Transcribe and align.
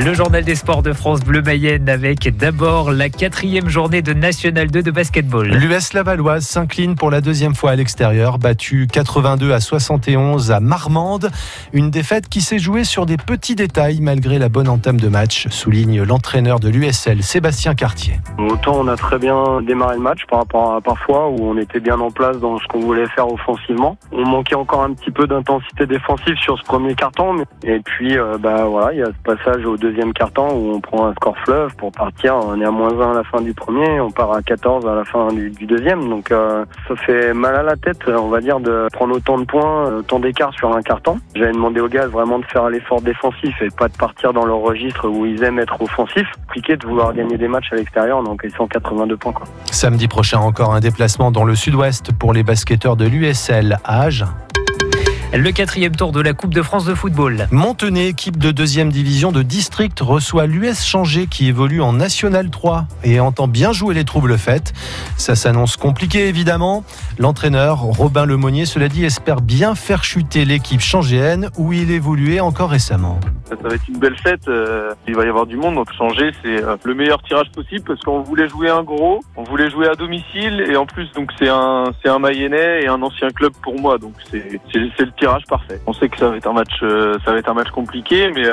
Le 0.00 0.14
journal 0.14 0.42
des 0.42 0.54
sports 0.54 0.82
de 0.82 0.94
France 0.94 1.20
Bleu 1.20 1.42
Mayenne 1.42 1.86
avec 1.86 2.34
d'abord 2.38 2.92
la 2.92 3.10
quatrième 3.10 3.68
journée 3.68 4.00
de 4.00 4.14
National 4.14 4.70
2 4.70 4.82
de 4.82 4.90
basketball. 4.90 5.48
L'US 5.48 5.92
Lavalloise 5.92 6.46
s'incline 6.46 6.94
pour 6.94 7.10
la 7.10 7.20
deuxième 7.20 7.54
fois 7.54 7.72
à 7.72 7.76
l'extérieur, 7.76 8.38
battu 8.38 8.88
82 8.90 9.52
à 9.52 9.60
71 9.60 10.50
à 10.50 10.60
Marmande. 10.60 11.30
Une 11.74 11.90
défaite 11.90 12.30
qui 12.30 12.40
s'est 12.40 12.58
jouée 12.58 12.84
sur 12.84 13.04
des 13.04 13.18
petits 13.18 13.54
détails 13.54 14.00
malgré 14.00 14.38
la 14.38 14.48
bonne 14.48 14.68
entame 14.68 14.98
de 14.98 15.08
match, 15.08 15.48
souligne 15.48 16.02
l'entraîneur 16.02 16.58
de 16.58 16.70
l'USL, 16.70 17.22
Sébastien 17.22 17.74
Cartier. 17.74 18.18
Autant 18.38 18.78
on 18.80 18.88
a 18.88 18.96
très 18.96 19.18
bien 19.18 19.60
démarré 19.60 19.96
le 19.96 20.02
match 20.02 20.20
par 20.26 20.38
rapport 20.38 20.72
à 20.72 20.80
parfois 20.80 21.28
où 21.28 21.36
on 21.42 21.58
était 21.58 21.80
bien 21.80 22.00
en 22.00 22.10
place 22.10 22.38
dans 22.38 22.58
ce 22.58 22.66
qu'on 22.66 22.80
voulait 22.80 23.08
faire 23.08 23.30
offensivement. 23.30 23.98
On 24.10 24.24
manquait 24.24 24.54
encore 24.54 24.84
un 24.84 24.94
petit 24.94 25.10
peu 25.10 25.26
d'intensité 25.26 25.84
défensive 25.84 26.36
sur 26.36 26.58
ce 26.58 26.64
premier 26.64 26.94
carton. 26.94 27.44
Et 27.62 27.80
puis 27.80 28.16
euh, 28.16 28.38
bah 28.38 28.64
voilà, 28.64 28.94
il 28.94 29.00
y 29.00 29.02
a 29.02 29.06
ce 29.06 29.22
passage 29.22 29.66
au 29.66 29.76
deuxième 29.82 29.91
quart-temps 30.12 30.52
où 30.54 30.72
on 30.74 30.80
prend 30.80 31.06
un 31.06 31.12
score 31.14 31.36
fleuve 31.44 31.74
pour 31.76 31.92
partir. 31.92 32.36
On 32.36 32.60
est 32.60 32.64
à 32.64 32.70
moins 32.70 32.98
1 33.00 33.10
à 33.12 33.14
la 33.14 33.24
fin 33.24 33.40
du 33.40 33.54
premier, 33.54 34.00
on 34.00 34.10
part 34.10 34.32
à 34.32 34.42
14 34.42 34.86
à 34.86 34.94
la 34.94 35.04
fin 35.04 35.32
du, 35.32 35.50
deuxième. 35.66 36.08
Donc 36.08 36.30
euh, 36.30 36.64
ça 36.88 36.96
fait 36.96 37.32
mal 37.34 37.54
à 37.54 37.62
la 37.62 37.76
tête, 37.76 38.00
on 38.08 38.28
va 38.28 38.40
dire, 38.40 38.60
de 38.60 38.88
prendre 38.92 39.16
autant 39.16 39.38
de 39.38 39.44
points, 39.44 39.92
autant 39.98 40.18
d'écart 40.18 40.52
sur 40.54 40.74
un 40.74 40.82
carton. 40.82 41.18
J'avais 41.34 41.52
demandé 41.52 41.80
aux 41.80 41.88
gars 41.88 42.06
vraiment 42.06 42.38
de 42.38 42.44
faire 42.46 42.68
l'effort 42.68 43.00
défensif 43.00 43.54
et 43.60 43.68
pas 43.70 43.88
de 43.88 43.96
partir 43.96 44.32
dans 44.32 44.44
leur 44.44 44.58
registre 44.58 45.08
où 45.08 45.26
ils 45.26 45.42
aiment 45.44 45.58
être 45.58 45.80
offensifs. 45.80 46.28
Compliqué 46.46 46.76
de 46.76 46.86
vouloir 46.86 47.14
gagner 47.14 47.38
des 47.38 47.48
matchs 47.48 47.72
à 47.72 47.76
l'extérieur, 47.76 48.22
donc 48.22 48.42
ils 48.44 48.52
sont 48.52 48.66
82 48.66 49.16
points. 49.16 49.32
Samedi 49.70 50.08
prochain, 50.08 50.38
encore 50.38 50.74
un 50.74 50.80
déplacement 50.80 51.30
dans 51.30 51.44
le 51.44 51.54
sud-ouest 51.54 52.12
pour 52.12 52.32
les 52.32 52.42
basketteurs 52.42 52.96
de 52.96 53.06
l'USL 53.06 53.78
à 53.84 54.02
Agen. 54.02 54.28
Le 55.34 55.50
quatrième 55.50 55.96
tour 55.96 56.12
de 56.12 56.20
la 56.20 56.34
Coupe 56.34 56.52
de 56.52 56.60
France 56.60 56.84
de 56.84 56.94
football. 56.94 57.48
Montenay, 57.50 58.08
équipe 58.08 58.36
de 58.36 58.50
deuxième 58.50 58.92
division 58.92 59.32
de 59.32 59.42
district, 59.42 60.00
reçoit 60.00 60.44
l'US 60.44 60.84
Changé 60.84 61.26
qui 61.26 61.48
évolue 61.48 61.80
en 61.80 61.94
National 61.94 62.50
3 62.50 62.84
et 63.02 63.18
entend 63.18 63.48
bien 63.48 63.72
jouer 63.72 63.94
les 63.94 64.04
troubles 64.04 64.36
faites. 64.36 64.74
Ça 65.16 65.34
s'annonce 65.34 65.78
compliqué 65.78 66.28
évidemment. 66.28 66.84
L'entraîneur 67.18 67.78
Robin 67.78 68.26
Lemonnier, 68.26 68.66
cela 68.66 68.88
dit, 68.88 69.06
espère 69.06 69.40
bien 69.40 69.74
faire 69.74 70.04
chuter 70.04 70.44
l'équipe 70.44 70.82
changéenne 70.82 71.48
où 71.56 71.72
il 71.72 71.90
évoluait 71.90 72.40
encore 72.40 72.68
récemment. 72.68 73.18
Ça 73.48 73.56
va 73.56 73.74
être 73.74 73.88
une 73.88 73.98
belle 73.98 74.18
fête. 74.18 74.46
Euh, 74.48 74.92
il 75.08 75.14
va 75.14 75.24
y 75.24 75.28
avoir 75.28 75.46
du 75.46 75.56
monde. 75.56 75.76
Donc 75.76 75.90
changer, 75.94 76.32
c'est 76.42 76.62
euh, 76.62 76.76
le 76.84 76.94
meilleur 76.94 77.22
tirage 77.22 77.50
possible 77.52 77.84
parce 77.86 78.00
qu'on 78.00 78.20
voulait 78.20 78.48
jouer 78.48 78.68
un 78.68 78.82
gros, 78.82 79.20
on 79.36 79.44
voulait 79.44 79.70
jouer 79.70 79.88
à 79.88 79.94
domicile 79.94 80.62
et 80.68 80.76
en 80.76 80.84
plus 80.84 81.10
donc 81.12 81.30
c'est 81.38 81.48
un 81.48 81.84
c'est 82.02 82.10
un 82.10 82.18
Mayennais 82.18 82.82
et 82.82 82.88
un 82.88 83.00
ancien 83.00 83.28
club 83.30 83.52
pour 83.62 83.80
moi. 83.80 83.96
Donc 83.96 84.12
c'est 84.30 84.60
c'est 84.72 84.78
le 84.78 85.21
On 85.86 85.92
sait 85.92 86.08
que 86.08 86.18
ça 86.18 86.30
va 86.30 86.36
être 86.36 86.46
un 86.46 86.52
match 86.52 86.82
euh, 86.82 87.18
compliqué, 87.72 88.30
mais 88.34 88.44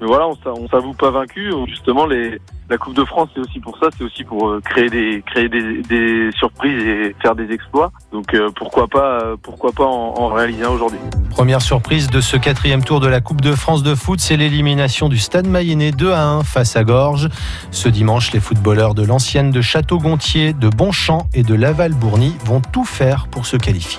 mais 0.00 0.06
voilà, 0.06 0.26
on 0.26 0.36
on 0.46 0.68
s'avoue 0.68 0.94
pas 0.94 1.10
vaincu. 1.10 1.50
Justement 1.68 2.06
la 2.06 2.78
Coupe 2.78 2.94
de 2.94 3.04
France, 3.04 3.28
c'est 3.34 3.40
aussi 3.40 3.60
pour 3.60 3.78
ça, 3.78 3.88
c'est 3.96 4.04
aussi 4.04 4.24
pour 4.24 4.56
créer 4.64 4.88
des 4.88 5.22
créer 5.26 5.48
des, 5.48 6.30
surprises 6.36 6.82
et 6.82 7.14
faire 7.20 7.34
des 7.34 7.50
exploits. 7.52 7.92
Donc 8.12 8.34
pourquoi 8.56 8.88
pas 8.88 9.34
pourquoi 9.42 9.72
pas 9.72 9.84
en, 9.84 10.14
en 10.16 10.28
réaliser 10.28 10.66
aujourd'hui. 10.66 10.98
Première 11.34 11.62
surprise 11.62 12.08
de 12.10 12.20
ce 12.20 12.36
quatrième 12.36 12.84
tour 12.84 13.00
de 13.00 13.08
la 13.08 13.20
Coupe 13.20 13.40
de 13.40 13.52
France 13.56 13.82
de 13.82 13.96
foot, 13.96 14.20
c'est 14.20 14.36
l'élimination 14.36 15.08
du 15.08 15.18
Stade 15.18 15.48
Mayennais 15.48 15.90
2 15.90 16.12
à 16.12 16.28
1 16.28 16.44
face 16.44 16.76
à 16.76 16.84
Gorges. 16.84 17.28
Ce 17.72 17.88
dimanche, 17.88 18.32
les 18.32 18.38
footballeurs 18.38 18.94
de 18.94 19.04
l'ancienne 19.04 19.50
de 19.50 19.60
Château-Gontier, 19.60 20.52
de 20.52 20.68
Bonchamp 20.68 21.26
et 21.34 21.42
de 21.42 21.54
Laval-Bourny 21.54 22.36
vont 22.44 22.60
tout 22.60 22.84
faire 22.84 23.26
pour 23.26 23.46
se 23.46 23.56
qualifier. 23.56 23.98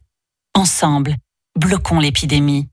Ensemble, 0.53 1.15
bloquons 1.57 1.99
l'épidémie. 1.99 2.67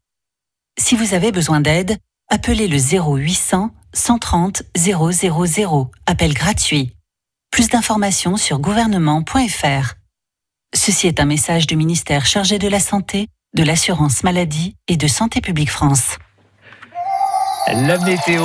Si 0.78 0.96
vous 0.96 1.14
avez 1.14 1.32
besoin 1.32 1.60
d'aide, 1.60 1.98
appelez 2.28 2.68
le 2.68 2.78
0800 2.78 3.70
130 3.94 4.62
000, 4.76 5.90
appel 6.06 6.34
gratuit. 6.34 6.94
Plus 7.50 7.68
d'informations 7.68 8.36
sur 8.36 8.58
gouvernement.fr. 8.58 9.94
Ceci 10.74 11.06
est 11.06 11.20
un 11.20 11.24
message 11.24 11.66
du 11.66 11.76
ministère 11.76 12.26
chargé 12.26 12.58
de 12.58 12.68
la 12.68 12.80
Santé, 12.80 13.28
de 13.54 13.62
l'Assurance 13.62 14.22
Maladie 14.22 14.76
et 14.86 14.96
de 14.96 15.08
Santé 15.08 15.40
publique 15.40 15.70
France. 15.70 16.18
La 17.66 17.98
météo. 17.98 18.44